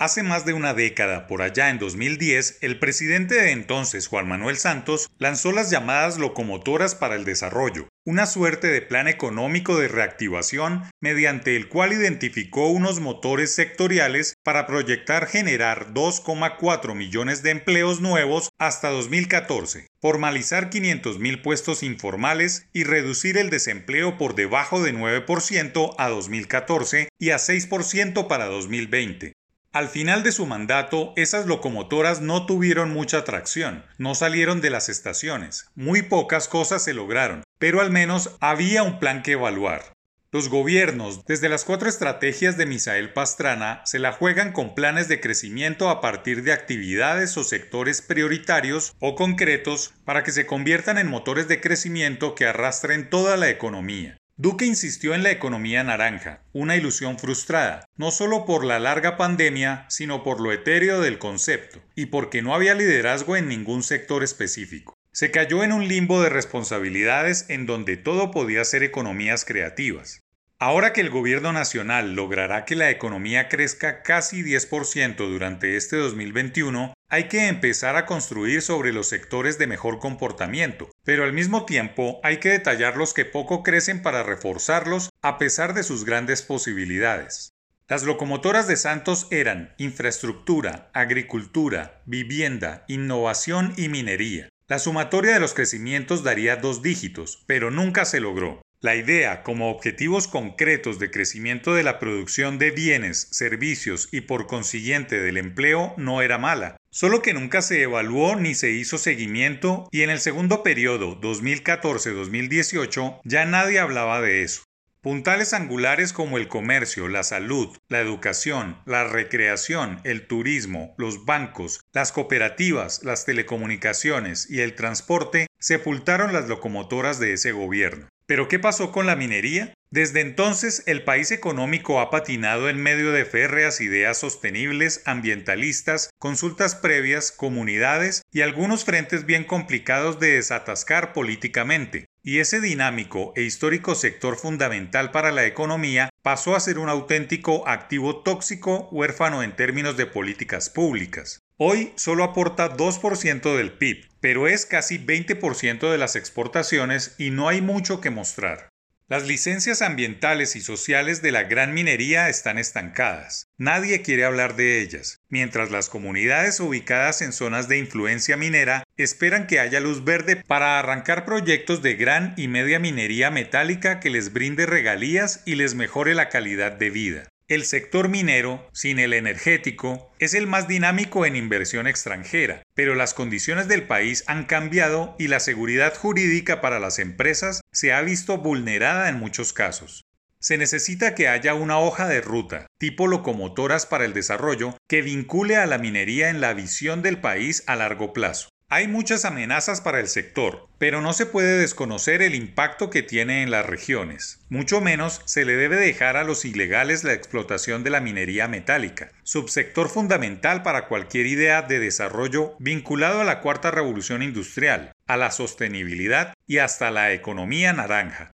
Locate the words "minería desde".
129.16-130.20